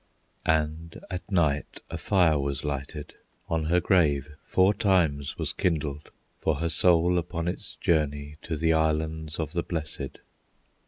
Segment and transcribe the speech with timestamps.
[0.47, 3.13] And at night a fire was lighted,
[3.49, 8.73] On her grave four times was kindled, For her soul upon its journey To the
[8.73, 10.17] Islands of the Blessed.